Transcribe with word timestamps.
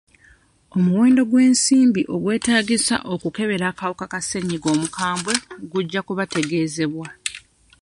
Omuwendo 0.75 1.21
gw'ensimbi 1.29 2.01
ogwetaagisa 2.15 2.95
okukebera 3.13 3.65
akawuka 3.71 4.05
ka 4.11 4.19
ssennyiga 4.21 4.67
omukambwe 4.75 5.33
gujja 5.71 5.99
kubategeezebwa. 6.07 7.07